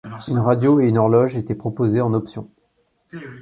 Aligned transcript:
Une 0.29 0.39
radio 0.39 0.79
et 0.81 0.87
une 0.87 0.97
horloge 0.97 1.35
étaient 1.37 1.53
proposées 1.53 2.01
en 2.01 2.15
option. 2.15 2.49